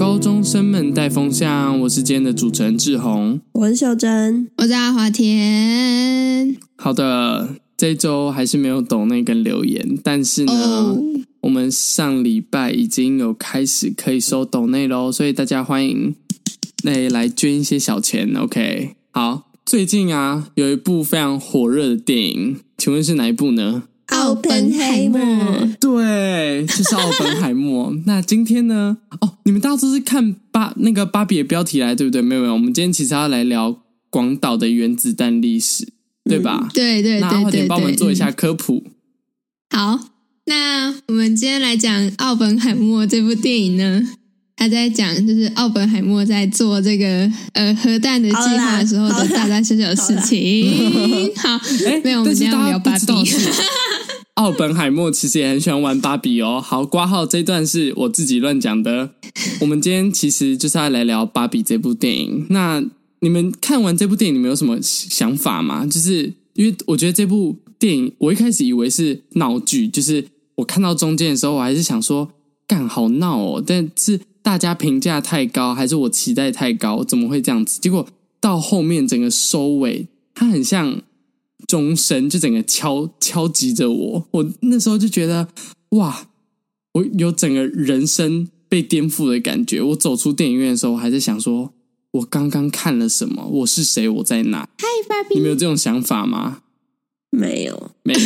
[0.00, 6.56] 高中生们带风向，我是今天的主持人志宏，我是秀珍，我是阿华田。
[6.76, 10.98] 好的，这一周还是没有抖内跟留言，但是呢，oh.
[11.42, 16.14] 我们上礼拜已经有开始可以收抖内喽，所以大家欢迎
[16.82, 18.34] 来来捐一些小钱。
[18.34, 23.82] OK，好，最近啊有一部非常火热的电影，请问是哪一部呢？
[24.10, 27.94] 奥本海默，对，就是奥本海默。
[28.06, 28.98] 那今天呢？
[29.20, 32.20] 哦，你们大家都是看芭那个芭比的标题来，对不对？
[32.20, 33.76] 没有没有，我们今天其实要来聊
[34.10, 35.88] 广岛的原子弹历史，
[36.24, 36.60] 对吧？
[36.62, 38.82] 嗯、对对对，那快点帮我们做一下科普。
[39.70, 39.98] 好，
[40.46, 44.02] 那我们今天来讲奥本海默这部电影呢，
[44.56, 51.32] 他在讲就是奥本海默在做这个呃核弹的计划的时候的大大小小的事情。
[51.36, 51.58] 好，
[52.02, 53.30] 没有，我们今天要聊芭比。
[54.34, 56.60] 奥本海默其实也很喜欢玩芭比哦。
[56.64, 59.10] 好，挂号这段是我自己乱讲的。
[59.60, 62.46] 我们今天其实就是要来聊芭比这部电影。
[62.48, 62.82] 那
[63.20, 65.84] 你们看完这部电影，你们有什么想法吗？
[65.86, 72.30] 就是因为我觉得这部电影，我一开始以为是闹剧，就是我看到中间的时候，我还是想说，
[72.66, 73.62] 干好闹哦。
[73.66, 77.04] 但是大家评价太高，还是我期待太高？
[77.04, 77.78] 怎么会这样子？
[77.80, 78.06] 结果
[78.40, 81.02] 到后面整个收尾，它很像。
[81.66, 85.48] 钟声就整个敲敲击着我，我那时候就觉得
[85.90, 86.28] 哇，
[86.94, 89.80] 我有整个人生被颠覆的感觉。
[89.80, 91.72] 我走出电影院的时候，我还在想说，
[92.12, 93.46] 我刚刚看了什么？
[93.46, 94.08] 我是谁？
[94.08, 94.68] 我在哪？
[94.78, 96.62] 嗨，芭比，你们有这种想法吗？
[97.30, 98.20] 没有，没有。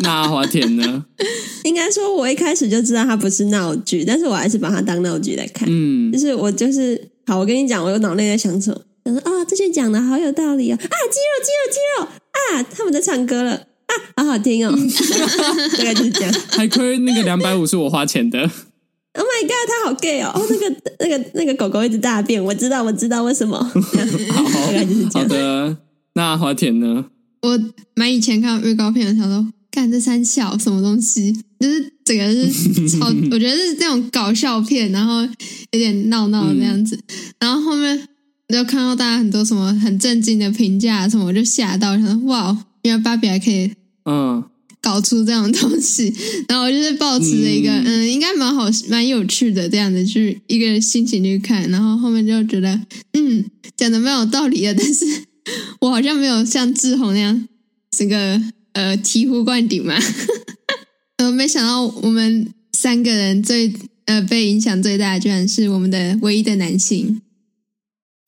[0.00, 1.04] 那阿华田呢？
[1.64, 5.68] 应该说，我一开始就知道它不是闹剧，但是我还是把它当闹剧来看。
[5.70, 8.80] 嗯，就是我就是好，我跟你讲，我有脑内在想什么。
[9.04, 10.74] 想说：“啊，这些讲的好有道理哦！
[10.74, 12.08] 啊，肌肉，肌肉，肌肉
[12.52, 12.62] 啊！
[12.62, 14.72] 他们在唱歌了啊，好好听哦！
[15.78, 16.32] 大概就是这样。
[16.50, 18.38] 还亏那个两百五是我花钱的。
[18.40, 20.30] Oh my god，他好 gay 哦！
[20.34, 23.58] 哦，那个那个那个狗狗一直大便，我知道，我知道为什么。
[23.62, 25.28] 好，大概就是这样。
[25.28, 25.76] 好的，
[26.14, 27.06] 那花田呢？
[27.42, 27.58] 我
[27.94, 38.08] 蛮以前看预告片的时候，说干这三小什么东西，就是整个是超， 我觉得是这种搞笑片，然后有点闹闹的那样子，嗯、然后后面。”
[38.48, 43.70] 就看到大家很多什么很震惊的评价什么，我就吓到，想说哇，原来芭比还可以
[44.06, 44.42] 嗯
[44.80, 46.08] 搞出这样的东西。
[46.08, 51.68] 嗯、然后我就是抱持着一个嗯，嗯，应该蛮好蛮有趣的这样的去一个心情去看。
[51.70, 52.80] 然后后面就觉得
[53.12, 53.44] 嗯
[53.76, 55.04] 讲的蛮有道理的，但是
[55.82, 57.48] 我好像没有像志宏那样
[57.90, 58.40] 这个
[58.72, 59.94] 呃醍醐灌顶嘛。
[61.18, 63.74] 呃，没想到我们三个人最
[64.06, 67.20] 呃被影响最大的，居然是我们的唯一的男性。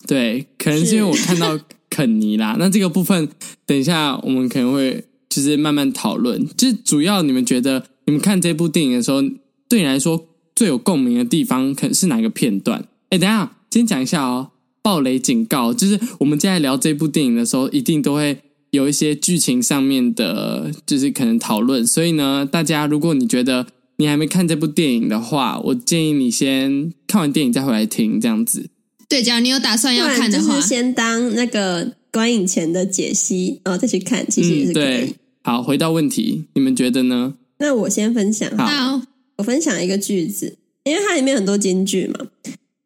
[0.06, 1.59] 对，可能是因为我看到
[1.91, 2.56] 肯尼啦。
[2.59, 3.28] 那这个部分，
[3.66, 6.47] 等一下我们可能会就是慢慢讨论。
[6.56, 9.22] 就是主要你们觉得，你们看这部电影的时候，
[9.69, 12.84] 对你来说最有共鸣的地方，可能是哪个片段？
[13.11, 14.50] 哎，等一下，先讲一下哦。
[14.83, 18.38] 暴雷警告，就是我们接下来聊这部电影的时候，一定都会
[18.71, 21.87] 有一些剧情上面的，就是可能讨论。
[21.87, 23.67] 所以呢，大家如果你觉得
[23.99, 28.71] 你还没看这部电影的话，我建议你先看完电影再回来听，这样子。
[29.10, 34.84] 对，假如你有打算要看的话，就是先当那个观影前的解析，然后再去看，其实也是可以。
[34.84, 35.15] 嗯，对。
[35.43, 37.34] 好，回到问题，你们觉得呢？
[37.59, 38.56] 那我先分享。
[38.56, 39.03] 好，
[39.38, 42.20] 我分享一个句子，因为它里面很多金句嘛。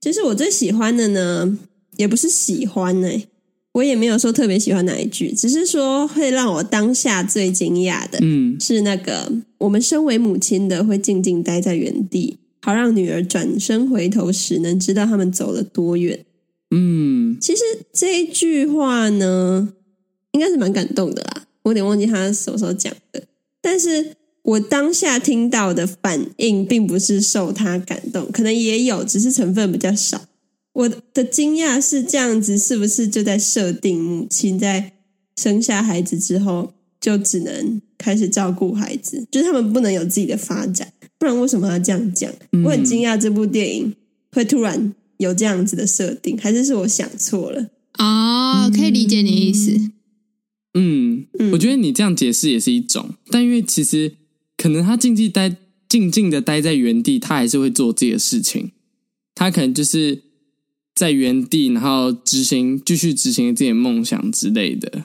[0.00, 1.58] 就是我最喜欢的呢，
[1.98, 3.08] 也不是喜欢呢，
[3.72, 12.38] 我也没有说特别喜欢哪一句，只是说会让我当下最惊讶的，嗯，是那个我们身为母亲的会静静待在原地。
[12.64, 16.24] 好让女儿转身回头时，能知道他们走了多远。
[16.70, 17.60] 嗯，其实
[17.92, 19.74] 这一句话呢，
[20.32, 21.46] 应该是蛮感动的啦。
[21.62, 23.22] 我有点忘记他什么时候讲的，
[23.60, 30.22] 但是我当下听到的反应，并不是受他感动，可能也有，只是成分比较少。
[30.72, 34.92] 我的惊讶是这样子，是不是就在设定母亲在
[35.36, 40.93] 生下孩子之后，就只能开始照顾孩子，就是他们不能有自己的发展？
[41.24, 42.30] 不然为什么要这样讲？
[42.64, 43.94] 我很惊讶这部电影
[44.32, 47.70] 会突然有这样子的设定，还是是我想错了？
[47.98, 49.90] 哦，可以理解你的意思。
[50.74, 54.16] 嗯，嗯，我觉得你这样解释也是一种，但因为其实
[54.58, 55.56] 可能他静静待
[55.88, 58.72] 静静的待在原地，他还是会做自己的事情。
[59.34, 60.24] 他可能就是
[60.94, 65.04] 在原地，然后执行继续执行自己的梦想之类的。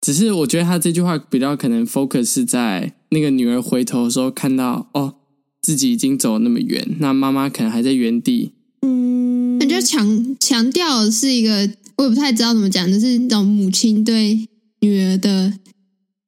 [0.00, 2.94] 只是我觉得他这句话比较可能 focus 是在。
[3.12, 5.16] 那个女儿回头的时候，看到哦，
[5.62, 8.52] 自己已经走那么远，那妈妈可能还在原地。
[8.82, 14.48] 嗯，我觉得强强调是一个，我也不太知道怎么讲，就是那种母亲对
[14.80, 15.52] 女儿的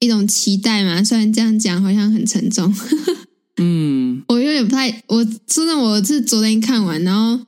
[0.00, 1.02] 一种期待嘛。
[1.02, 2.74] 虽然这样讲好像很沉重。
[3.56, 7.44] 嗯， 我有点不太，我真的我是昨天看完，然后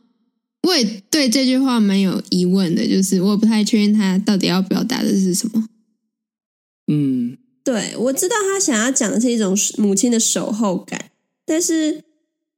[0.63, 5.69] 我也对这句话蛮有疑问的，就是我不太确定他到底要表达的是什么。
[6.87, 11.11] 嗯，对，我知道他想要讲的是一种母亲的守候感，
[11.47, 12.03] 但是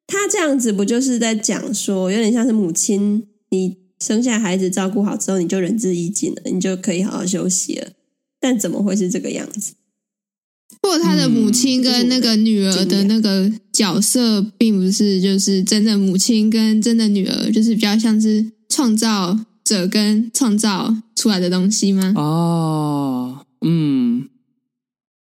[0.06, 7.92] 他这样子不就是在讲说，有点像是母亲，你生下孩子照顾好之后，你就仁至义尽了，你就可以好好休息了。
[8.38, 9.74] 但怎么会是这个样子？
[10.82, 22.12] 或者他的母亲跟那个女儿的那个角色，并不是就是真的母亲跟真的女儿，就是比较像是创造者跟创造出来的东西吗？
[22.16, 24.28] 哦，嗯，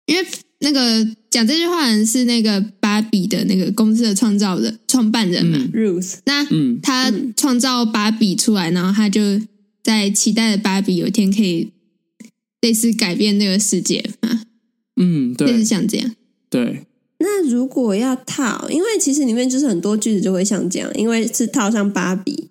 [0.06, 0.26] 因为
[0.58, 6.14] 那个讲这句话的人是那个芭比的那个公司的创造的、创办人嘛，Ruth。
[6.25, 6.46] 那
[6.80, 9.20] 他创造芭比出来，然后他就
[9.82, 11.70] 在期待的芭比有一天可以
[12.62, 14.42] 类似改变那个世界嘛。
[14.96, 16.14] 嗯，对，就是像这样。
[16.48, 16.86] 对，
[17.19, 22.48] 那如果要套，因为其实里面就是很多句子就会像这样，因为是套上芭比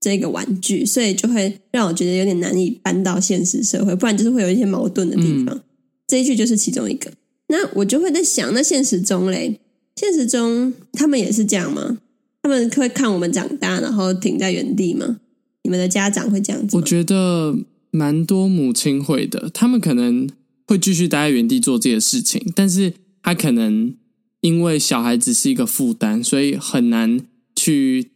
[0.00, 5.54] 这个玩具，所以就会让我觉得有点难以搬到现实社会，不然就是会有一些矛盾的地方。
[5.54, 5.60] 嗯、
[6.08, 7.12] 这一句就是其中一个。
[7.48, 9.60] 那我就会在想，那现实中嘞，
[9.96, 11.98] 现实中他们也是这样吗？
[12.42, 15.18] 他们会看我们长大，然后停在原地吗？
[15.64, 16.76] 你们的家长会这样子？
[16.76, 17.56] 我觉得
[17.90, 20.28] 蛮多母亲会的，他们可能。
[20.70, 22.92] 会继续待在原地做这些事情，但是
[23.22, 23.94] 他可能
[24.42, 27.18] 因为小孩子是一个负担，所以很难
[27.56, 28.10] 去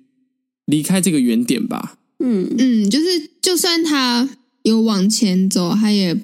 [0.67, 1.99] 离开这个原点吧。
[2.19, 4.29] 嗯嗯，就是就算他
[4.65, 6.15] 有往前走，他也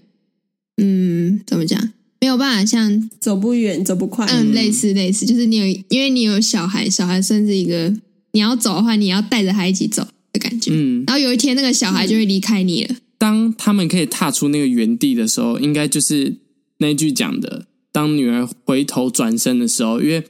[0.76, 4.26] 嗯，怎么讲，没有办法像走不远、走不快。
[4.26, 7.94] 嗯，类似类似，就是你有，因为你有小孩，小孩算是一个
[8.32, 10.70] 你要走的话，你要带着他一起走的感觉。
[10.72, 12.94] 嗯，然后有一天那个小孩就会离开你了。
[12.94, 16.36] 嗯当他们可以踏出那个原地的时候，应该就是
[16.78, 20.22] 那句讲的：当女儿回头转身的时候，因为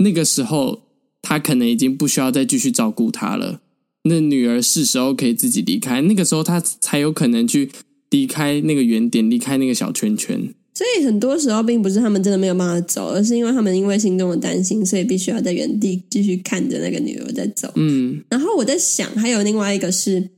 [0.00, 0.82] 那个时候
[1.22, 3.62] 她可能已经不需要再继续照顾她了。
[4.02, 7.70] 那女儿是时候可以自己离开，那个时候她才有可能去
[8.10, 10.52] 离开那个原点，离开那个小圈圈。
[10.74, 17.72] 所以很多时候并不是他们真的没有办法走，而是因为他们因为心中的担心，所以必须要在原地继续看着那个女儿在走。
[17.76, 20.30] 嗯，然后我在想，还有另外一个是。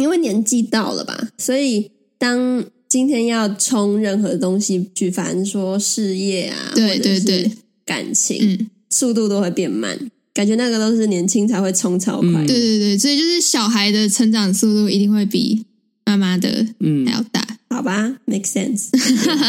[0.00, 7.52] 因为年纪到了吧，所以当今天要冲任何东西，去，反正说事业啊，对对对，
[7.84, 12.46] 感情，嗯，速度都会变慢，感觉那个都是年轻才会冲超快。
[12.46, 15.62] 对对对，所以就是小孩的成长速度一定会比
[16.06, 18.90] 妈妈的嗯还要大，嗯，好吧？Make sense。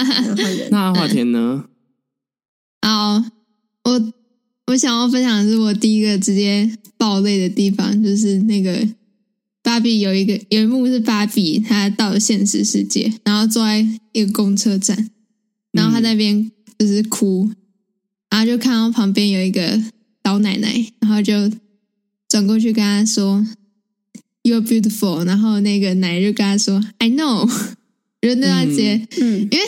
[0.71, 1.65] 那阿华田呢？
[2.81, 3.23] 好，
[3.83, 4.13] 我
[4.67, 8.87] 我想要分享的是我第一个直接爆泪的地方，就是那个。
[9.65, 13.79] 芭比有一个有一幕是芭比，她到了现实世界，然后坐在
[14.11, 15.09] 一个公车站，
[15.71, 17.55] 然后她在那边就是哭，嗯、
[18.31, 19.81] 然后就看到旁边有一个
[20.25, 21.49] 老奶奶，然后就
[22.27, 23.47] 转过去跟她说
[24.43, 27.49] “You're beautiful”，然后那个奶奶就跟她说 “I know”，
[28.23, 29.63] 我觉得那段直接，嗯，因为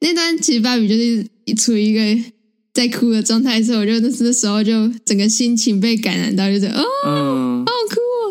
[0.00, 2.22] 那段其实芭比就是处于一个
[2.72, 6.82] 在哭的状态，所以我觉得那那时候就整个心情被感染到，就是哦。
[7.06, 7.64] 嗯。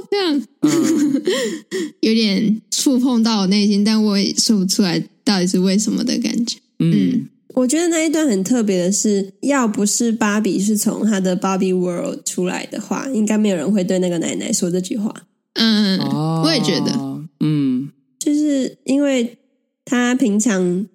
[0.09, 1.21] 这样，嗯、
[1.99, 6.57] 有点触碰到我内心，但我也说不出来到底是为什么的感觉。
[6.79, 7.29] 嗯，嗯。
[7.55, 15.13] 我觉得那一段很特别的是，要不是芭比是从她的芭比 world 出来的话，应该没有人会对那个奶奶说这句话。
[15.55, 16.91] 嗯，哦、我也觉得，
[17.41, 19.37] 嗯，就是因为
[19.87, 20.85] 她平常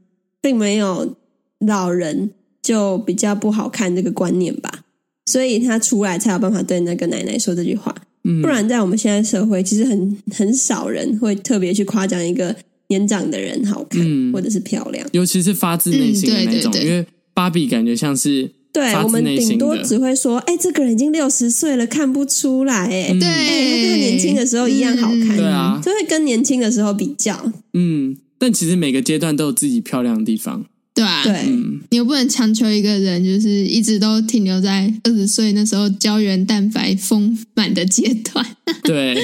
[0.43, 1.17] 并没有
[1.61, 2.31] 老人，
[2.63, 4.85] 就比较不好看这个观念吧，
[5.25, 7.95] 所以他出来才有办法对那个奶奶说这句话。
[8.43, 12.55] 不然，在我们现在社会，其实很很少人会特别去夸奖一个
[12.89, 16.71] 年长的人好看，嗯、或者是漂亮，尤其是发自内心的那种。
[16.71, 25.37] 嗯、对对对，因为芭比感觉像是对我们顶多只会说：“哎，这个人已经六十岁了，看不出来。”哎，对，他跟年轻的时候一样好看。
[25.37, 27.53] 对啊，就会跟年轻的时候比较。
[27.73, 30.67] 嗯，但其实每个阶段都有自己漂亮的地方。
[30.93, 38.45] 对啊，对，嗯、你又不能强求一个人，就是一直都停留在二十岁那时候胶原蛋白丰满的阶段。
[38.83, 39.17] 对，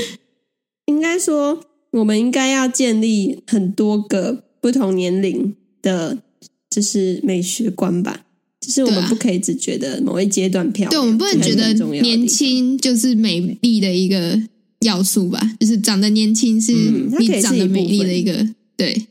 [0.87, 1.61] 应该说，
[1.91, 6.19] 我们应该要建立很多个不同年龄的，
[6.71, 8.21] 就是美学观吧。
[8.61, 14.41] 就是我们不可以只觉得某一阶段漂亮，对，我们不能觉得年轻就是美丽的一个
[14.83, 15.57] 要素吧？
[15.59, 16.73] 就是长得年轻是
[17.19, 19.09] 你长得美丽的一个，嗯、对。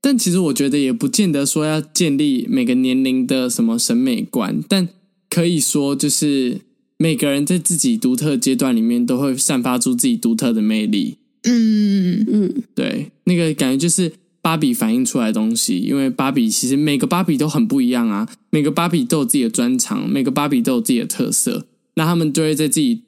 [0.00, 4.88] 但其实我觉得也不见得说要建立每个年龄的什么审美观，但
[5.28, 6.60] 可以说就是
[6.96, 11.16] 每个人在自己独特阶段里面都会散发出自己独特的魅力。
[11.42, 23.02] 嗯嗯，对，那个感觉就是芭比反映出来的东西，因为芭比其实每个芭比都很不一样啊，每个芭比都有自己的专长，每个芭比都有自己的特色，那他们就会在自己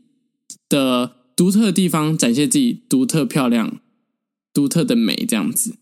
[0.69, 3.81] 的独特的地方展现自己独特漂亮、
[4.52, 5.76] 独特的美这样子。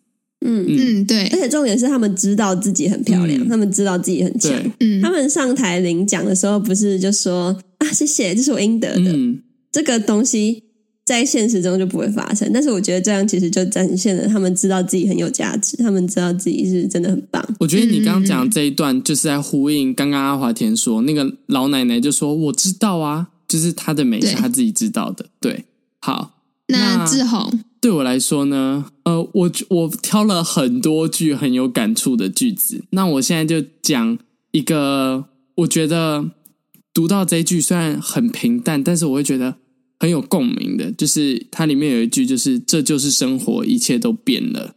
[0.45, 0.65] 嗯。
[0.69, 3.49] 嗯，对，而且重点是他们知道自己很漂亮，嗯。
[3.49, 4.53] 他们知道自己很强。
[4.81, 5.01] 嗯。
[5.01, 9.13] 他们上台领奖的时候，不是就说啊，谢谢，这是我应得的。
[9.13, 9.41] 嗯，
[9.71, 10.63] 这个东西
[11.05, 17.43] 在现实中就不会发生，但是我觉得这样其实就展现了他们知道自己很有价值，他们知道自己是真的很棒。
[17.59, 25.25] 我觉得你刚刚讲的这一段就是在呼应刚刚阿华田说那个老奶奶就说我知道啊，就是她的美是她自己知道的。
[25.41, 25.65] 对，
[26.01, 34.19] 好，那志宏，对我来说呢，呃，我我挑了很多句很有感触的句子，那我现在就讲
[34.51, 36.29] 一个，我觉得
[36.93, 39.55] 读到这一句虽然很平淡，但是我会觉得
[40.01, 44.75] 很有共鸣的，就是它里面有一句，就是这就是生活，一切都变了。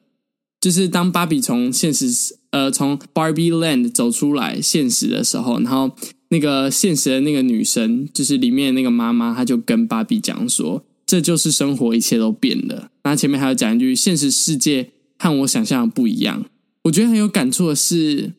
[0.60, 5.92] 就是当芭比从现实，呃，从 Barbie Land 走出来现实的时候，然后
[6.30, 10.86] 那个现实的那个女生，就是里面那个妈妈，她就跟芭比讲说。
[11.12, 12.90] 这就是生活，一切都变了。
[13.04, 16.46] 那前面还有讲一句：现实世界和我想象的不一样。
[16.84, 18.32] 我觉得很有感触的是，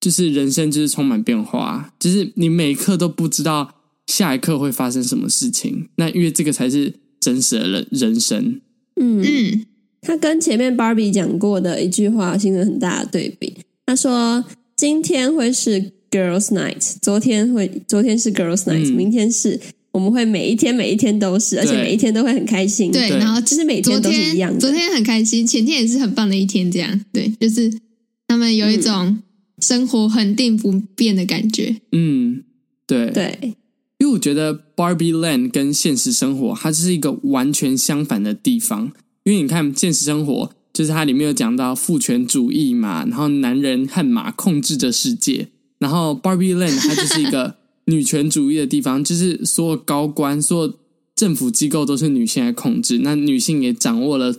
[0.00, 3.74] 就是人生就是充满变化，就是你每一刻都不知道
[4.06, 5.90] 下一刻会发生什么事情。
[5.96, 8.62] 那因为这个才是真实的人人生。
[8.98, 9.66] 嗯嗯，
[10.00, 13.58] 他跟前面 Barbie 讲过的一句话形成很大的对比。
[13.84, 14.42] 他说
[14.74, 19.60] ：“今天会是 Girls Night，昨天会，昨天是 Girls Night，、嗯、明天是。”
[19.92, 22.90] 我们会每一天每一天都是，而且每一天都会很开心。
[22.90, 24.58] 对，对然后就是每天都是一样的。
[24.58, 27.70] 昨天很开心，前天也是很棒的一天，这样对，就是
[28.26, 29.22] 他们有一种
[29.60, 31.76] 生活恒定不变的感觉。
[31.92, 32.42] 嗯，
[32.86, 33.38] 对对，
[33.98, 38.90] 因为我觉得 Barbie Land 跟现实生活它就是一个完全相反的地方。
[39.24, 47.60] 因为你看现实生活，就是它里面有讲到父权主义嘛，然后男人和马控制着世界，然后 Barbie Land 它就是一个。
[47.86, 50.74] 女权主义的地方，就是所有高官、所有
[51.16, 54.34] 政府机构都是女性来控制，那女性也掌握了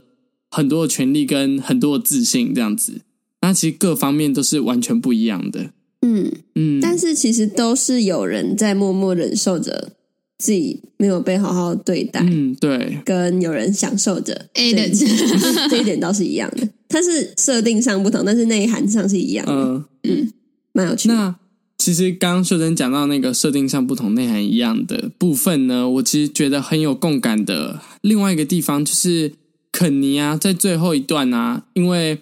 [0.50, 3.02] 很多的权利跟很多的自信，这样子。
[3.42, 5.72] 那其实各方面都是完全不一样的。
[6.02, 9.94] 嗯嗯，但是其实都是有人在默默忍受着
[10.38, 12.22] 自己没有被好好对待。
[12.22, 14.50] 嗯，对，跟有人享受着。
[14.54, 14.88] A 的
[15.70, 19.54] 这一点倒是一样的，它是设定上不同，但是内涵上是一样的。
[19.54, 20.34] 嗯嗯，
[20.74, 21.14] 蛮有趣的。
[21.14, 21.36] 那
[21.78, 27.82] 其实刚刚秀珍讲到那个设定上不同、内涵一样的部分呢，我其实觉得很有共感的。
[28.02, 29.34] 另外一个地方就是
[29.70, 32.20] 肯尼啊，在最后一段啊，因为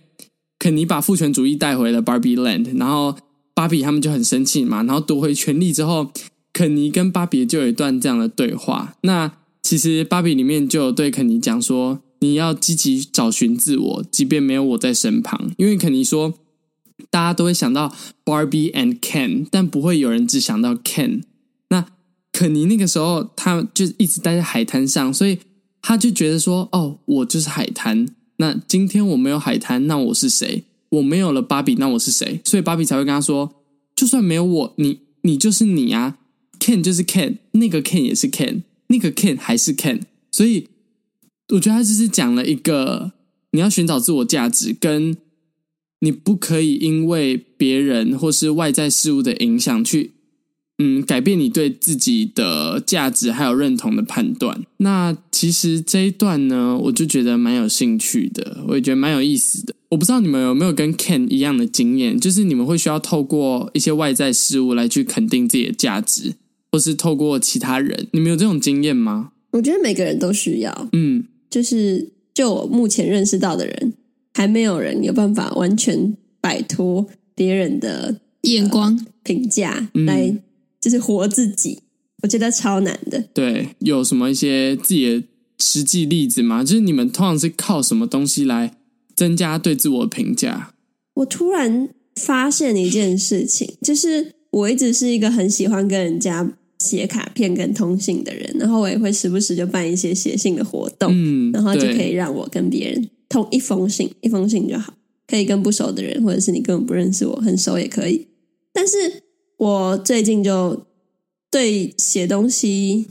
[0.57, 3.15] 肯尼把父权主义带回了 Barbie Land，然后
[3.53, 6.11] 芭比他们就很生气嘛，然后夺回权力之后，
[6.51, 8.95] 肯尼跟芭比就有一段这样的对话。
[9.01, 9.31] 那
[9.61, 16.33] 其实芭比里面就有对肯尼讲说：“你要积极找寻自我，即便没有我在身旁。”因为肯尼说。
[17.09, 21.23] 大家都会想到 Barbie and Ken，但不会有人只想到 Ken。
[21.69, 21.85] 那
[22.31, 25.39] 肯尼那个时候，他就一直待在海滩上，所以
[25.81, 28.07] 他就觉得说：“哦，我就是海滩。
[28.37, 30.63] 那今天我没有海滩，那我是谁？
[30.89, 33.53] 我没有了芭比，那我是谁？”所以芭比才会跟他说
[33.95, 36.17] ：“就算没有我，你你就是你啊
[36.59, 40.67] ，Ken 就是 Ken，那个 Ken 也是 Ken，那个 Ken 还是 Ken。”所以
[41.49, 43.11] 我觉得他就是讲了一个
[43.51, 45.17] 你要寻找自我价值跟。
[46.01, 50.11] 你不可以因为别人或是外在事物的影响去，
[50.79, 54.63] 嗯，改变你对自己的价值还有认同的判断。
[54.77, 59.75] 那其实这一段呢，我就觉得蛮有兴趣的，我也觉得蛮有意思的。
[59.89, 66.33] 我不知道你们有没有跟 Ken 一样的经验，就是你们会需要透过一些外在事物来去肯定自己的价值，
[66.71, 69.33] 或是透过其他人，你们有这种经验吗？
[69.51, 73.93] 我觉得每个人都需要，嗯，就是就我目前认识到的人。
[74.33, 80.35] 还没有人有办法完全摆脱别人的眼光评价嗯来，
[80.79, 81.79] 就是活自己。
[82.23, 83.23] 我觉得超难的。
[83.33, 85.23] 对，有什么一些自己的
[85.59, 86.63] 实际例子吗？
[86.63, 88.77] 就是你们通常是靠什么东西来
[89.15, 90.73] 增加对自我的评价？
[91.15, 103.09] 我突然发现一件事情，就是我一直是一个很喜欢跟人家写卡片跟通信的人，然后我也会时不时就办一些写信的活动，嗯，然后就可以让我跟别人。
[103.31, 104.93] 通一封信，一封信就好，
[105.25, 108.27] 可以跟不熟的人，或者是你根本不认识我，很熟也可以。
[108.73, 109.23] 但是
[109.57, 110.85] 我最近就
[111.49, 113.07] 对写东西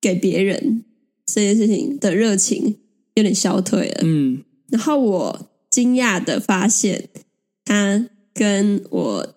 [0.00, 0.84] 给别人
[1.26, 2.76] 这件事情的热情
[3.14, 4.00] 有点消退了。
[4.04, 7.08] 嗯，然后我惊讶的发现，
[7.64, 9.34] 他跟我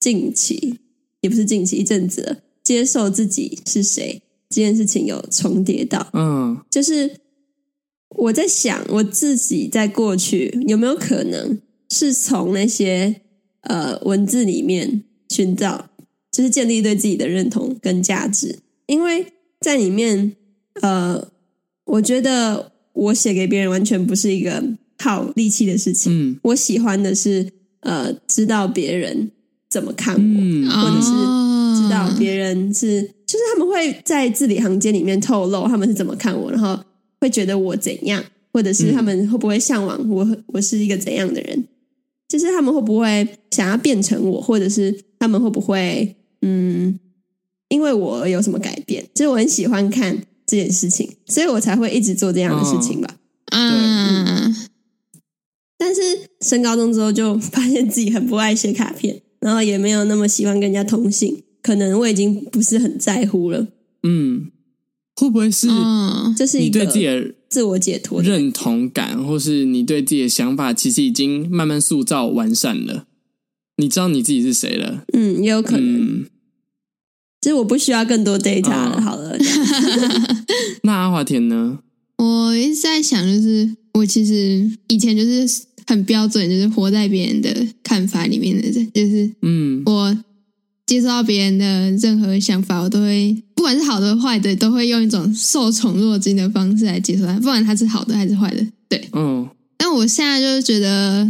[0.00, 0.78] 近期
[1.20, 7.21] 也不是近期一阵子了，接受自己是谁这件事情有重叠到，嗯，就是。
[8.16, 11.58] 我在想，我自己在过去有没有可能
[11.90, 13.22] 是从那些
[13.62, 15.90] 呃文字里面寻找，
[16.30, 18.58] 就是建立对自己的认同跟价值？
[18.86, 19.26] 因为
[19.60, 20.36] 在里面
[20.80, 21.28] 呃，
[21.84, 24.62] 我觉得我写给别人完全不是一个
[24.98, 26.12] 耗力气的事情。
[26.12, 27.50] 嗯，我喜欢的是
[27.80, 29.30] 呃，知道别人
[29.70, 31.10] 怎么看我，嗯或者是
[31.82, 36.78] 知道哦别人是，就是他们会在字里行间里面透露他们是怎么看我，然后
[37.22, 38.20] 会觉得我怎样，
[38.52, 41.68] 或者是他们会不会向往我，我是一个怎样的人。
[42.28, 46.98] 就是他们会不会想要变成我，或者是他们会不会嗯，
[47.68, 49.06] 因为我有什么改变？
[49.14, 53.16] 就是我很喜欢看这件事情，所以我才会一直做这样的事情吧。
[53.52, 54.52] 嗯，
[55.78, 56.00] 但是
[56.40, 63.68] 升高中之后，就发现自己很不爱写卡片，然后也没有那么喜欢跟人家通信，可能我已经不是很在乎了。
[64.02, 64.50] 嗯，
[65.16, 73.06] 会不会是哦，这是你对自己的自我解脱认同感，或是你对自己的想法，其实已经慢慢塑造完善了？
[73.76, 75.04] 你知道你自己是谁了？
[75.12, 76.00] 嗯，也有可能。
[76.00, 76.26] 嗯，
[77.40, 78.96] 就是我不需要更多 data 了。
[78.96, 79.36] 哦好了，
[80.84, 81.78] 那阿华田呢？
[82.18, 90.16] 我一直在想，就是我其实以前就是很标准，就是活在别人的看法里面的人，就是嗯我
[90.86, 98.66] 接受到别人的任何想法，我都会不管是好的坏的，都会用一种受宠若惊的方式来接受它，不管它是好的还是坏的。
[98.88, 101.22] 对，嗯但我现在就是觉得，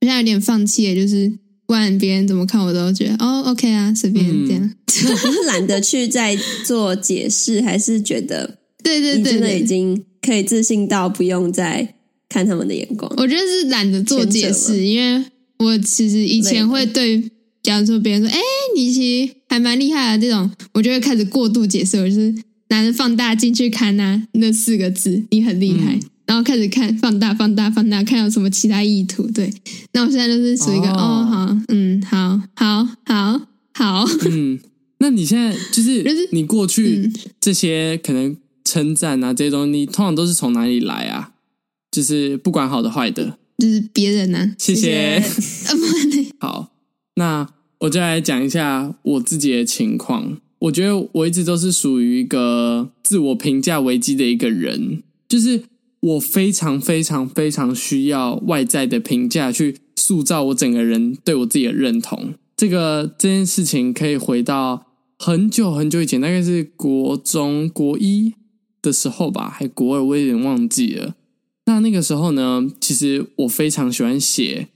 [0.00, 1.28] 我现在有点放弃了，就是
[1.66, 4.72] 不管别人怎么看，我都觉得哦，OK 啊，随便嗯这样。
[5.48, 11.96] 懒得去再做解释，还是觉得对对对你真的已对，经可以自信到不用再
[12.28, 13.12] 看他们的眼光？
[13.16, 15.24] 我觉得是懒得做解释，因为
[15.58, 17.20] 我其实以前会对，
[17.64, 18.38] 假如说别人说，哎，
[18.76, 22.34] 你其实还蛮厉害的这种，我就会开始过度解释，我就是
[22.68, 25.94] 拿着放大镜去看那那四个字，你很厉害。
[25.94, 29.24] 嗯然后开始看，放大，放大，放大，看有什么其他意图。
[29.30, 29.52] 对，
[29.92, 33.38] 那我现在就是属于一个，哦哦，好，嗯，好，好，好，
[33.74, 34.58] 好，嗯，
[35.00, 38.34] 那你现在就 是就是你过去嗯这些可能
[38.64, 41.32] 称赞啊这些东西，你通常都是从哪里来啊？
[41.90, 45.22] 就是不管好的坏的，就是别人呢、啊，谢谢。
[45.68, 46.72] 呃， 不然好，
[47.16, 47.46] 那
[47.84, 50.38] 我就来讲一下我自己的情况。
[50.58, 55.64] 我觉得我一直都是属于一个自我评价危机的一个人，就是
[56.00, 62.32] 我非常非常非常需要外在的评价去塑造我整个人对我自己的认同。
[62.56, 64.86] 这个这件事情可以回到
[65.18, 68.32] 很久很久以前，大概是国中国一
[68.80, 71.14] 的时候吧，还国二，我有点忘记了。
[71.66, 74.68] 那那个时候呢，其实我非常喜欢写。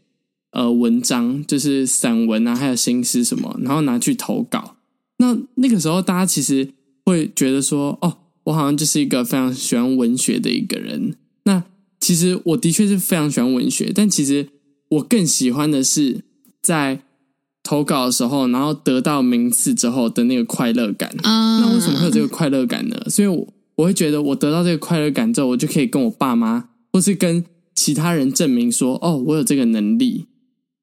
[0.51, 4.77] 呃，文章就是散文啊，还有新诗什么，然后拿去投稿。
[5.19, 6.73] 那那个时候，大家其实
[7.05, 11.15] 会觉得说，哦，我好像就是一个非常喜欢文学的一个人。
[11.45, 11.65] 那
[12.01, 14.49] 其实我的确是非常喜欢文学，但其实
[14.89, 16.23] 我更喜欢的是
[16.63, 17.03] 在
[17.63, 21.11] 投稿的时候，然后得到名次之后的那个快乐感。
[21.25, 22.97] 啊，那为什么会有这个快乐感呢？
[23.11, 30.27] 所以，我我会觉得，我得到这个快乐感之后，我就可以跟我爸妈，或是跟其他人证明说，哦，我有这个能力。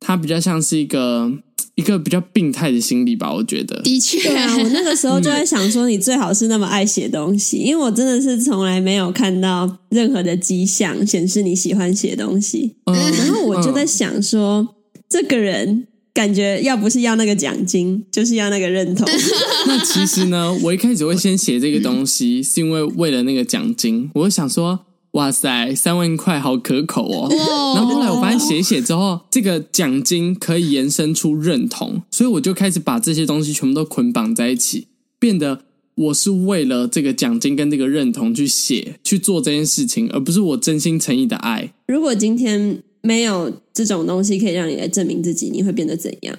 [0.06, 1.32] 它比较像是一个
[1.74, 3.82] 一个比较病态的心理吧，我觉得。
[3.82, 12.76] 的确，对啊，我那个时候就在想说，你最好是那么爱写东西，因为我真的是从来没有看到任何的迹象显示你喜欢写东西。
[12.86, 14.76] 嗯然后我就在想说，
[15.10, 19.06] 这个人感觉要不是要那个奖金，就是要那个认同。
[19.68, 24.10] 那其实呢，我一开始会先写这个东西，是因为为了那个奖金。
[24.14, 24.80] 我就想说，
[25.16, 27.28] 哇塞，三万块好可口哦。
[27.76, 35.62] 然后后来我发现写一写之后，这个奖金可以延伸出认同，所以我就开始把这些东西全部都捆绑在一起，变得
[35.96, 41.72] 我是为了这个奖金跟这个认同去写去做这件事情，而不是我真心诚意的爱。
[41.88, 46.38] 如果今天没有这种东西可以让你来证明自己，你会变得怎样？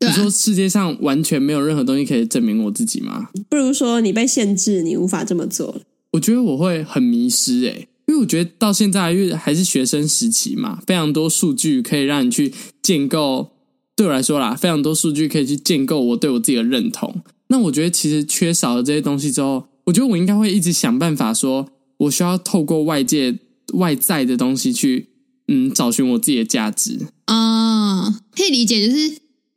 [0.00, 3.28] 你说世界上完全没有任何东西可以证明我自己吗？
[3.48, 5.80] 不如说你被限制，你无法这么做。
[6.12, 13.50] 我觉得我会很迷失诶、欸，因为我觉得到现在因为还是学生时期嘛，非常多数据可以让你去建构。
[13.94, 17.22] 对我来说啦，非常多数据可以去建构我对我自己的认同。
[17.48, 23.36] 那我觉得其实缺少了这些东西之后，我觉得我应该会一直想办法说，我需要透过外界
[23.72, 25.08] 外在的东西去，
[25.48, 27.08] 嗯，找寻我自己的价值。
[27.24, 29.16] 啊，可以理解，就是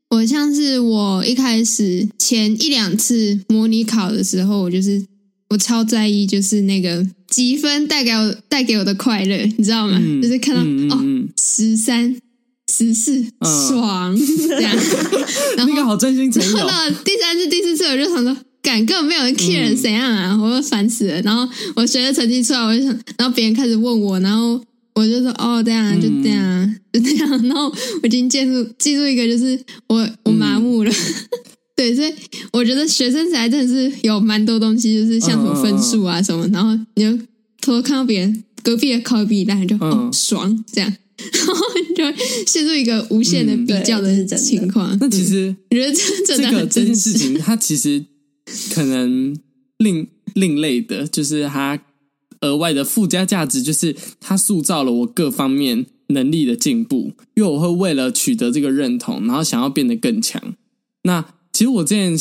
[0.09, 5.05] 我像是我一开始前一两次模拟考的时候，我就是
[5.51, 9.99] 我超在意，就是那个积分带给我带给我的快乐，你知道吗？
[10.01, 10.61] 嗯就是看到、
[10.95, 12.15] 哦嗯十三
[12.71, 14.15] 十四嗯爽
[14.47, 14.73] 这样，
[15.57, 21.21] 然后那个好真心诚意到第三次、第四次，我就想说，敢根本没有人 care 嗯怎样啊，我都烦死了。
[21.21, 24.63] 然后我学的成绩出来，我就想，然后别人开始问我，然后
[24.95, 27.29] 我就说，哦，这样啊，就这样啊， 就这样。
[27.47, 30.91] 然后我已经进入进入一个，就是我我麻木了。
[31.81, 32.13] 对，所以
[32.53, 37.17] 我觉得学生时代真的是有蛮多东西，就是像什么分数啊什么，嗯、然后你就
[37.59, 42.15] 偷偷看到别人隔壁的考比，但是就、嗯、哦爽这样，然后你就会
[42.45, 44.95] 陷入一个无限的比较的情况。
[44.95, 48.05] 嗯、那其实我觉得这这个这件事情，它其实
[48.75, 49.35] 可能
[49.79, 51.81] 另另类的，就是它
[52.41, 60.39] 额外的附加价值，就是它塑造了我各方面能力的进步，因为我会为了取得这个认同，然后想要变得更强。
[61.03, 61.25] 那
[61.61, 62.17] 其实我之前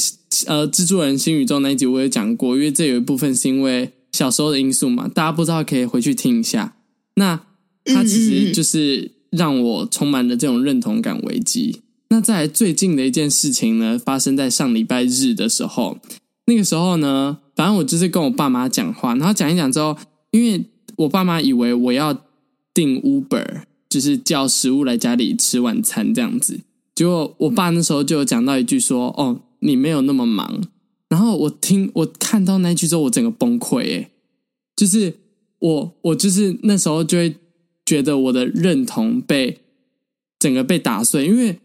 [0.48, 6.76] 呃，蜘蛛人新宇宙那一集我也讲过，因为这有一部分是因为小时候的因素嘛，大家不知道可以回去听一下。
[7.14, 7.40] 那
[7.86, 11.80] 它其实就是让我充满了这种认同感危机。
[12.10, 15.96] 那在最近的一件事情呢，发生在上礼拜日的时候，
[16.44, 19.96] 那个时候呢，反正我就是跟我爸妈讲话，然后讲一讲之后，
[20.32, 20.62] 因为
[20.96, 22.12] 我爸妈以为我要
[22.74, 23.62] 订 Uber。
[23.88, 26.60] 就是叫食物来家里吃晚餐这样子，
[27.00, 30.62] 结果我爸那时候就有讲到一句说：“哦，你没有那么忙。”
[31.08, 33.78] 然后我听我看到那句之后，我整个崩溃。
[33.84, 34.10] 诶，
[34.76, 35.14] 就是
[35.60, 37.36] 我我就是那时候就会
[37.86, 39.60] 觉得我的认同被
[40.38, 41.58] 整个被打碎，因为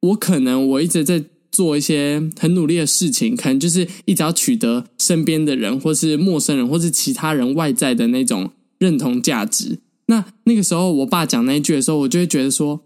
[0.00, 9.78] 我可能我一直在做一些很努力的事情，可能就是一直要取得身边的人，或是陌生人，或是其他人外在的那种认同价值。
[10.08, 12.78] 那那个时候，我爸讲那一句的时候，我就会觉得说，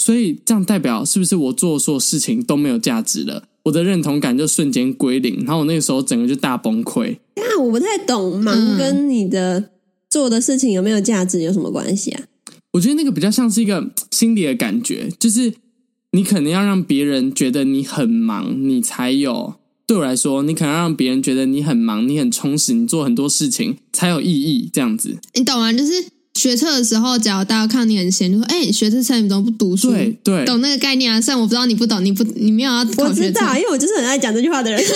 [0.00, 3.44] 所以这样代表是不是我做的所有事情都没有价值了？
[3.64, 7.18] 我的认同感就瞬间归零，然后我那个时候整个就大崩溃。
[7.36, 9.72] 那我不太懂，忙跟你的
[10.08, 12.22] 做的事情有没有价值有什么关系啊？
[12.72, 15.52] 我觉得那个比较像是一个心理的感觉，就是
[16.12, 19.56] 你可能要让别人觉得你很忙，你才有。
[19.86, 24.70] 对我来说，你可能要让别人觉得你很忙，你很充实，你做很多事情才有意义。
[24.72, 25.70] 这样子，你懂吗？
[25.70, 25.92] 就是。
[26.34, 29.90] 学测的时候，只要大家看你很闲，就说：“哎、欸，学测三你怎么不读书？
[29.90, 31.20] 对对，懂那个概念啊？
[31.20, 33.04] 虽然我不知道你不懂，你不你没有要考学测。
[33.04, 34.80] 我知道，因为我就是很爱讲这句话的人。
[34.80, 34.86] 欸、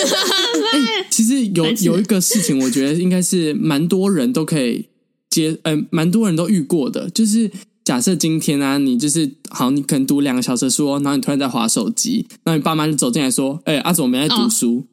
[1.11, 4.85] 其实有 有一个事情，我觉得应该是蛮多人都可以
[5.29, 7.51] 接，呃，蛮多人都遇过的，就是
[7.83, 14.77] 假设今天啊，你就是好，你可能读两个小时书，然后你突然在划手机，然后你爸妈就走进来说：“哎、欸，阿祖我没在读书。
[14.77, 14.83] 哦”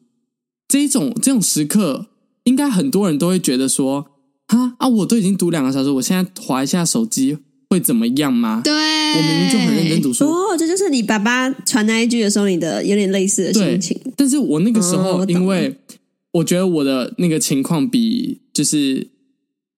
[0.68, 2.08] 这一种这种时刻，
[2.44, 4.08] 应该很多人都会觉得说。
[4.52, 4.88] 啊啊！
[4.88, 7.36] 我都已经读两个小时，我现在划一下手机
[7.70, 8.60] 会怎么样吗？
[8.62, 10.26] 对，我明明就很认真读书。
[10.26, 13.98] 哦，这就是你爸爸传那一句的时候，你的有点类似的心情。
[14.16, 15.74] 但是我那个时候，哦、因为
[16.32, 19.08] 我觉得我的那个情况比就是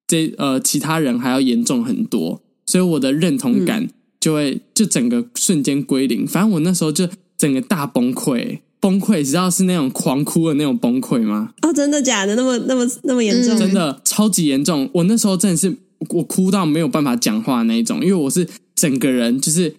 [0.07, 6.27] 这呃其他人还要严重很多，所以我的认同感就会、嗯、就整个瞬间归零。
[6.27, 7.09] 反正我那时候就
[7.39, 8.59] 整个大崩溃。
[8.85, 11.49] 崩溃，你知道是那种狂哭的那种崩溃吗？
[11.63, 12.37] 哦，真的假的？
[12.37, 13.57] 那么那么那么严重？
[13.57, 14.87] 真的超级严重！
[14.93, 15.75] 我那时候真的是
[16.11, 19.75] 我哭到没有办法讲话那一种，因为我是整个人就是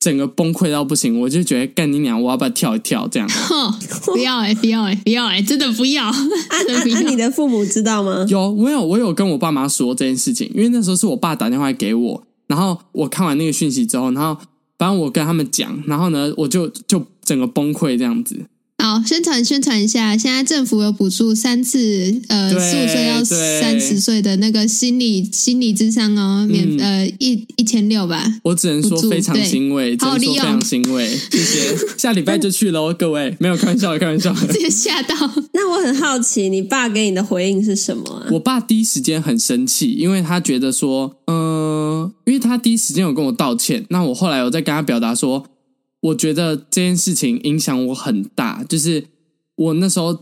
[0.00, 3.06] 整个崩溃到不行，我就觉得干你娘，我要不要跳一跳？
[3.06, 3.28] 这样？
[3.52, 3.72] 哦、
[4.06, 6.10] 不要哎、 欸，不要哎、欸，不要哎、欸，真的不要！
[6.10, 8.26] 那、啊啊、你的父母知道吗？
[8.28, 14.36] 有，我有，我有跟我爸妈说这件事情，因为那时候是我爸打电话给我，然后我看完那个讯息之后，然后
[14.80, 17.06] 反正我跟他们讲，然后呢，我就就。
[17.22, 18.44] 整个崩溃这样子。
[18.82, 28.24] 好，宣传宣传一下，现在政府有补助三次，呃，十五岁到三十岁的那个心理心理智商哦，免、嗯、呃一一千六吧。
[28.42, 31.76] 我只能说非常欣慰，只能说非常欣慰，谢谢。
[31.98, 34.34] 下礼拜就去喽， 各位，没有开玩笑，开玩笑。
[34.34, 35.14] 直接吓到。
[35.52, 38.26] 那我很好奇，你爸给你的回应是什么啊？
[38.32, 41.59] 我爸第一时间很生气，因为他觉得说，嗯、呃，
[42.24, 45.46] 因为他第一时间有跟我道歉，那我后来有在跟他表达说。
[46.02, 49.04] 我觉得这件事情影响我很大，就是
[49.54, 50.18] 我那时候，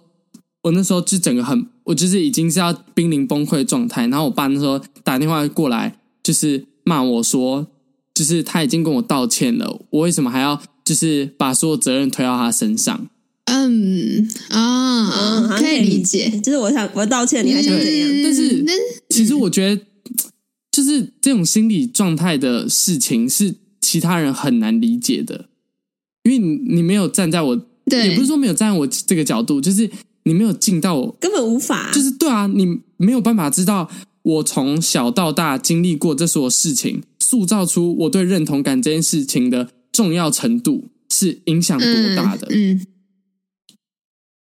[0.62, 4.08] 我那时候就整个很，我就是已经是要濒临崩溃的状态。
[4.08, 7.64] 然后我爸那时候打电话过来，就是骂我说，
[8.12, 13.08] 就是他已经跟我道歉了，我为什么还要就是把所有责任推到他身上？
[13.44, 18.10] 嗯啊，嗯，可以理解，就是我想我道歉，你还想怎样？
[18.24, 18.66] 但是
[19.10, 19.80] 其实我觉得，
[20.78, 25.48] 就是这种心理状态的事情是其他人很难理解的。
[26.22, 29.90] 因为你你没有站在我，对，也不是说没有站在我这个角度，就是
[30.22, 33.90] 你没有进到我，根本无法，就是对啊，你没有办法知道
[34.22, 42.46] 我从小到大经历过这所有事情，塑造出我对认同感这件事情的重要程度是影响多大的。
[42.52, 42.86] 嗯，嗯，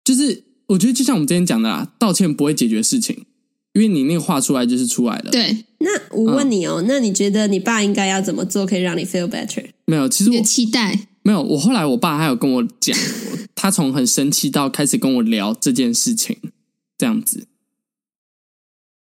[0.05, 3.25] 就是我觉得就像我们之前讲的啦，道歉不会解决事情，
[3.73, 5.33] 因为你那个话出来就是出来了。
[5.33, 9.65] 对，那我问你哦，嗯，那你觉得你爸应该要怎么做可以让你 feel better？
[9.87, 11.09] 没有，其实我期待。
[11.23, 12.97] 没有，我后来我爸还有跟我讲，
[13.55, 16.37] 他从很生气到开始跟我聊这件事情，
[16.99, 17.47] 这样子。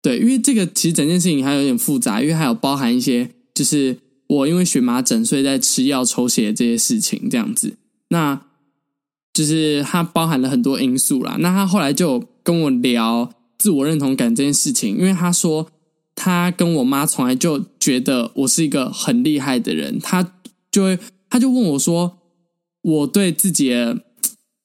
[0.02, 7.78] 对，因为这个其实整件事情还有点复杂，因为还有包含一些，就是我因为荨麻疹，所以在吃药抽血这些事情，这样子。
[8.10, 8.42] 那
[9.34, 11.38] 就是它包含了很多因素啦。
[11.40, 15.71] 那他后来就跟我聊自我认同感这件事情，因为他说
[16.16, 20.34] 他跟我妈从来就觉得我是一个很厉害的人，他
[20.72, 22.18] 就会他就问我说，
[22.82, 24.04] 我对自己的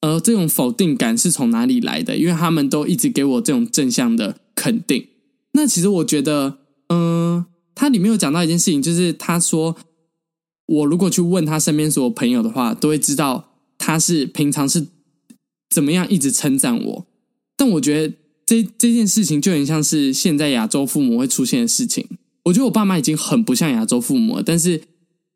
[0.01, 2.17] 呃这种否定感是从哪里来的？
[2.17, 5.09] 因为他们都一直给我这种正向的肯定。
[5.53, 9.77] 那其实我觉得，嗯、呃，他里面有讲到一件事情，就是他说。
[10.69, 14.89] 我如果去问他身边所有朋友的话，都会知道他是平常是
[15.71, 17.07] 怎么样一直称赞我。
[17.57, 22.07] 但我觉得这这件事情就很像是现在亚洲父母会出现的事情。
[22.45, 24.81] 我觉得我爸妈已经很不像亚洲父母了，但是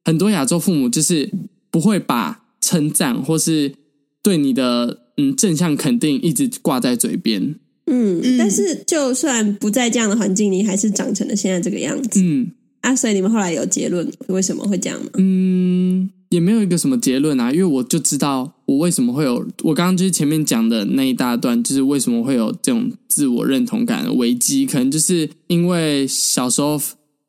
[0.05, 1.29] 很多亚洲父母就是
[1.71, 3.75] 不会把称赞或是
[4.23, 7.57] 对你的嗯正向肯定一直挂在嘴边。
[7.87, 12.21] 嗯，但是就算不在这样的环境你，还是长成了现在这个样子。
[12.23, 12.53] 嗯。
[12.83, 15.11] 啊，所以你们后来有结论为什么会这样吗？
[15.19, 26.81] 嗯，也没有一个什么结论啊，因为我就知道我为什么会有，我刚刚就是前面讲的那一大段，就是为什么会有这种自我认同感的危机，可能就是因为小时候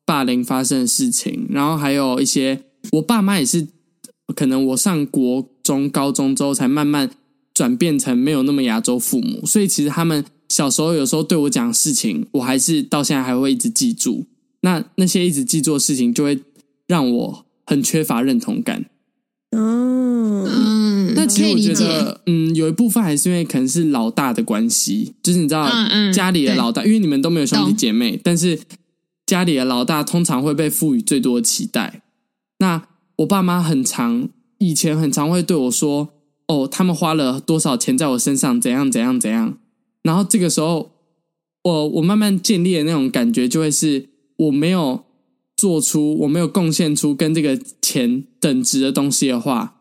[0.05, 3.67] 霸凌发生的事情，然后还有一些我爸妈也是，
[4.35, 7.09] 可能我上国中、高中之后才慢慢
[7.55, 14.27] 转变成没有那么亚洲父母，所以其实他们小时候有时候对我讲事情，我还是到现在还会一直记住。
[14.61, 16.39] 那那些一直记住的事情，就会
[16.85, 18.85] 让我很缺乏认同感。
[19.57, 20.47] 哦，
[21.07, 28.59] 嗯，那其实我觉得，嗯，有一部分还是因为可能是老大的关系，就是你知道，嗯嗯、家里的老大，因为你们都没有兄弟姐妹，但是
[29.25, 32.03] 家里的老大通常会被赋予最多的期待。
[32.59, 32.87] 那
[33.17, 36.09] 我爸妈很常，以前很常会对我说
[36.47, 39.57] ：“哦，他们花了多少钱在我身上，怎样怎样怎样。”
[40.03, 40.91] 然后这个时候，
[41.63, 44.11] 我我慢慢建立的那种感觉，就会是。
[44.37, 45.03] 我没有
[45.55, 49.80] 做出，我没有贡献出跟这个钱等值的东西的话，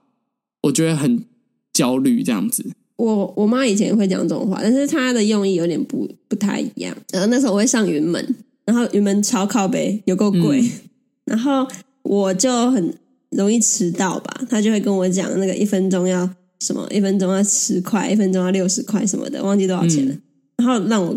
[0.62, 1.24] 我觉得很
[1.72, 2.22] 焦虑。
[2.22, 2.64] 这样子，
[2.96, 6.96] 我我妈以前会讲这种话，但是她的用意有点不不太一样。
[7.12, 10.70] 然后那时候我会上云门，然后云门超靠北，有够贵，嗯、
[11.26, 11.66] 然后
[12.02, 12.94] 我就很
[13.30, 14.42] 容易迟到吧。
[14.48, 16.28] 她就会跟我讲那个一分钟要
[16.60, 20.12] 什么，一分钟要十块，一分钟要六十块什么的，忘记多少钱了。
[20.12, 20.22] 嗯、
[20.58, 21.16] 然后让我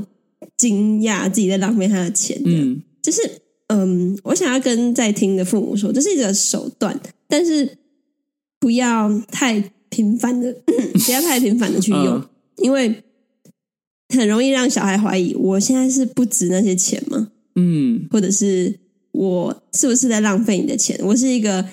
[0.57, 2.41] 惊讶自己在浪费她的钱。
[2.45, 2.81] 嗯。
[3.01, 3.19] 就是，
[3.67, 7.69] 嗯，我想要跟在听的父母说，这是一个手段，但是
[8.63, 10.55] 不要太频繁的，
[11.05, 13.03] 不要太频繁的去用，嗯、因为
[14.15, 17.27] 很容易让小孩怀疑，我现在是不值那些钱吗？
[17.55, 18.79] 嗯，或者是
[19.11, 20.97] 我是不是在浪费你的钱？
[21.03, 21.65] 我是一个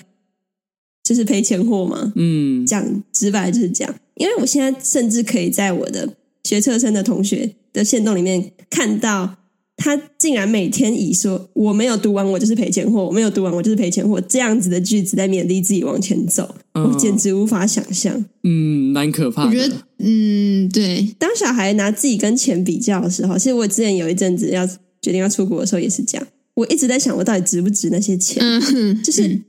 [1.01, 2.11] 就是赔钱货吗？
[2.17, 9.37] 嗯，讲直白就是这样，因为我现在甚至可以在我的学测生的同学的线动里面看到。
[9.81, 14.21] 他竟然每天以说我没有读完，我就是赔钱货；我没有读完，我就是赔钱货。
[14.21, 18.23] 这样子的句子在勉励自己往前走，嗯、我简直无法想象。
[18.43, 19.49] 嗯，蛮可怕的。
[19.49, 21.15] 我觉得，嗯，对。
[21.17, 24.67] 当小孩拿自己跟钱比较的时候，其实我之前有一阵子要
[25.01, 26.27] 决定要出国的时候也是这样。
[26.53, 28.43] 我一直在想，我到底值不值那些钱？
[28.43, 29.41] 嗯、就是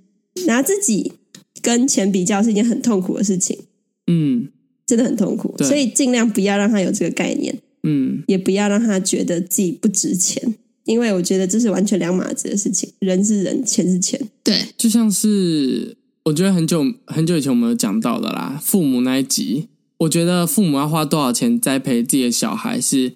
[0.46, 1.12] 拿自己
[1.60, 3.58] 跟钱比较是一件很痛苦的事情。
[4.06, 4.48] 嗯，
[4.86, 5.54] 真的很痛苦。
[5.58, 7.54] 所以尽量不要让他有这个概念。
[7.84, 12.92] 嗯，也不要让他觉得自己不值钱，因为我觉得这是完全两码子的事情。
[13.00, 14.28] 人是人，钱是钱。
[14.44, 19.68] 对，就像是我觉得很久很久以前我们有讲到的啦，父母那一集，
[19.98, 23.14] 我觉得父母要花多少钱栽培自己的小孩是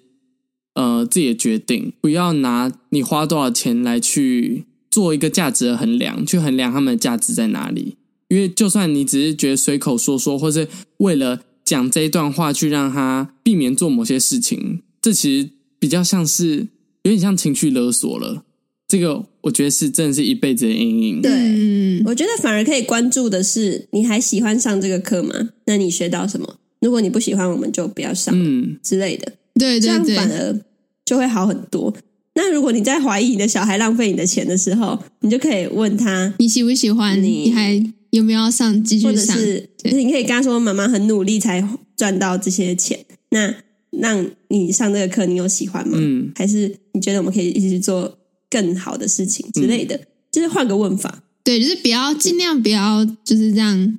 [0.75, 7.95] 呃自己的决定，不要拿你花多少钱来去做一个价值的衡量，去衡量他们的价值在哪里。
[8.27, 11.41] 因为就算你只是觉得随口说说，或是为了。
[11.67, 16.69] 讲这一段话去让他避免做某些事情，这其实比较像是
[17.03, 18.45] 有点像情绪勒索了。
[18.87, 21.21] 这个我觉得是真的是一辈子的阴影。
[21.21, 25.49] 对，嗯，我觉得反而可以关注的是，你还喜欢上这个课吗？
[25.65, 26.55] 那你学到什么？
[26.79, 29.33] 如果你不喜欢，我们就不要上，嗯之类的。
[29.55, 30.57] 对，对，对，这样反而
[31.03, 31.93] 就会好很多。
[32.35, 37.21] 那如果你在怀疑你的小孩浪费你的钱的时候，你就可以问他：你喜不喜欢？
[37.21, 37.93] 你，你还？
[38.11, 39.11] 有没有要上继续上？
[39.11, 43.05] 或者是，就是你可以跟他说，妈妈很努力才赚到这些钱。
[43.29, 43.53] 那
[43.91, 45.97] 让你上这个课，你有喜欢吗？
[45.99, 48.17] 嗯，还是你觉得我们可以一起去做
[48.49, 49.95] 更好的事情之类的？
[49.95, 51.23] 嗯、就是换个问法。
[51.43, 53.97] 对，就是不要尽量不要，就是让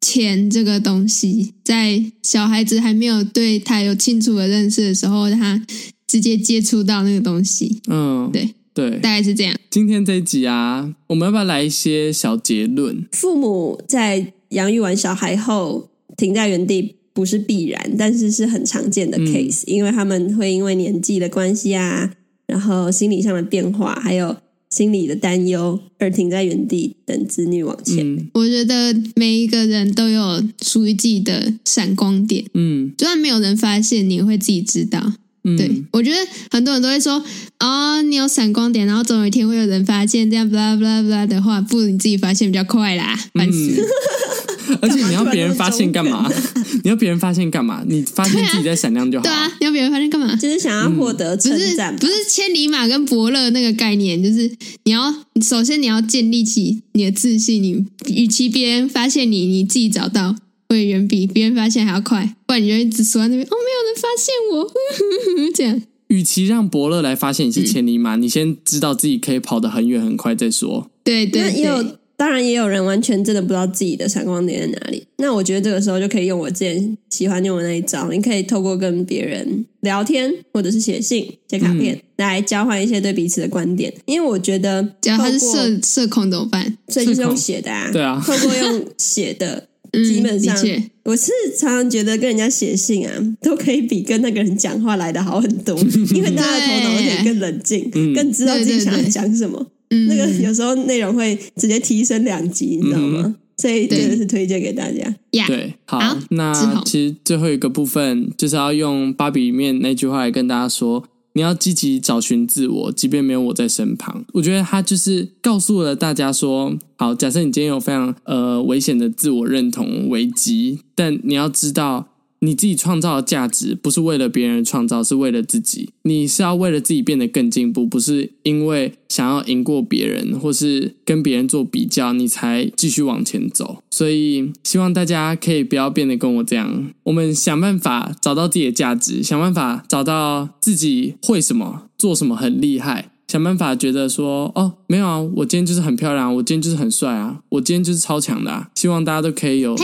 [0.00, 5.64] 钱这个东西，在小孩子还没有对他有清楚的认识的时候，他
[6.06, 7.80] 直接接触到那个东西。
[7.88, 8.54] 嗯，对。
[8.74, 9.54] 对，大概是这样。
[9.70, 13.06] 今天这一集啊，我们要不要来一些小结论？
[13.12, 22.12] 父母在养育完小孩后停在原地不是必然，但是是很常见的 case，、嗯、因为他们会因为年纪的关系啊，
[22.46, 24.36] 然后心理上的变化，还有
[24.70, 28.06] 心理的担忧而停在原地等子女往前。
[28.06, 35.14] 嗯我觉得每一个人都有属于自己的闪光点，嗯就算没有人发现，你也会自己知道。
[35.44, 36.16] 嗯，对，我觉得
[36.50, 37.22] 很多人都会说，
[37.58, 43.88] 哦，你有闪光点，然后总有一天会有人发现，这样 blah blah blah 的话，不如你自己发现比较快啦，烦死了。
[44.80, 46.30] 而且你要别人发现干嘛？
[46.84, 47.82] 你要别人发现干嘛？
[47.86, 49.22] 你发现自己在闪亮就好。
[49.24, 50.34] 对啊， 你要别人发现干嘛？
[50.36, 54.50] 就是想要获得不是称赞吧，不是千里马跟伯乐那个概念，就是
[54.84, 55.12] 你要
[55.44, 60.36] 首先你要建立起你的自信，你与其别人发现你，你自己找到
[60.72, 65.82] 会远比别人发现还要快，不然你就一直锁在那边，哦，没有人发现我，呵呵呵这样。
[66.08, 70.90] 与其让伯乐来发现你是千里马，你先知道自己可以跑得很远很快再说。
[71.02, 71.84] 对对那也有，，
[72.18, 75.06] 当然也有人完全真的不知道自己的闪光点在哪里。
[75.16, 83.90] 那我觉得这个时候就可以用我之前喜欢用的那一招，你可以透过跟别人聊天，或者是写信、写卡片，来交换一些对彼此的观点。
[84.04, 86.76] 因为我觉得，只要他是社社恐怎么办？
[86.88, 90.56] 所以就是用写的啊，对啊透过用写的，嗯基本上
[91.04, 95.78] 我是常常觉得跟人家写信啊， 都可以比跟那个人讲话来的好很多，
[96.14, 98.14] 因为大家的头脑可以更冷静，嗯。
[98.14, 99.66] 更知道自己想要讲什么。
[99.90, 103.34] 嗯，那个有时候内容会直接提升两级，你知道吗？
[103.58, 105.14] 所以真的是推荐给大家。
[105.32, 114.24] 呀，对，好，好那其实最后一个部分就是要用芭比里面那句话来跟大家说，你要积极找寻自我，即便没有我在身旁。
[114.32, 122.11] 我觉得他就是告诉了大家说，好，假设你今天有非常呃危险的自我认同危机，但你要知道。
[122.44, 125.90] 你自己创造的价值不是为了别人创造，是为了自己。
[126.02, 133.84] 你是要为了自己变得更进步，不是因为想要赢过别人，或是跟别人做比较，你才继续往前走。
[133.90, 136.90] 所以，希望大家可以不要变得跟我这样。
[137.04, 143.11] 我们想办法找到自己的价值，想办法找到自己会什么，做什么很厉害。
[143.32, 148.68] 想办法觉得说，哦，没有啊，我今天就是很漂亮，我今天就是很帅啊，我今天就是超强的啊。
[148.74, 149.74] 希望大家都可以有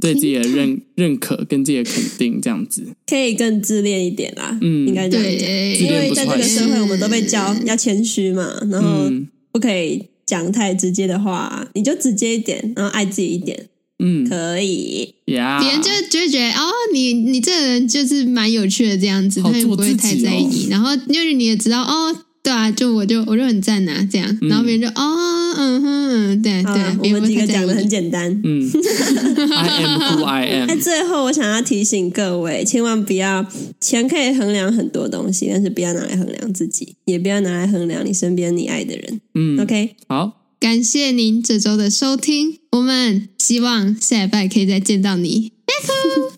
[0.00, 2.84] 对自己的认认可跟自己的肯定，这样子。
[3.06, 5.48] 可以更自恋一点啦，嗯应该这样讲。
[5.86, 13.68] 因为在这个社会，我们都被教要谦虚嘛，然后嗯不可以讲太直接的话，你就直接一点，然后爱自己一点，
[14.00, 15.14] 嗯，可以。
[15.26, 20.66] 呀，别人就就会觉得哦，你你这个人就是蛮有趣的这样子，好他也不会太在意。
[20.68, 27.86] 然后就是你也知道哦，对啊，就我就我就很赞啊，这样，然后别人就哦，嗯哼，嗯对对我们几个讲的很。
[27.90, 28.40] 简单。
[28.44, 28.70] 嗯，
[29.52, 30.80] I am who I 那 am。
[30.80, 33.44] 最后，我想要提醒各位，千万不要
[33.80, 39.20] 钱可以衡量很多东西，但是不要拿来衡量自己，也不要拿来衡量你身边你爱的人。
[39.34, 45.52] 嗯 OK，好，感谢您这周的收听，我们希望下礼拜可以再见到你。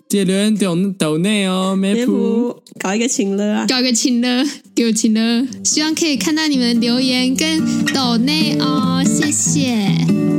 [0.09, 2.63] 记得留言抖抖内哦，梅梅普。
[2.81, 3.67] 搞一个情乐啊！
[3.69, 7.61] 搞一个请了，给我请了，希望可以看到你们的留言跟
[7.95, 10.32] 抖内哦，谢谢。